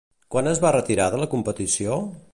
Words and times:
Quan 0.35 0.49
es 0.51 0.61
va 0.63 0.71
retirar 0.77 1.11
de 1.17 1.21
la 1.25 1.31
competició? 1.37 2.03